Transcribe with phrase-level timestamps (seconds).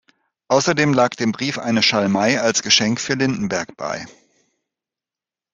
[0.47, 4.07] Außerdem lag dem Brief eine Schalmei als Geschenk für Lindenberg bei.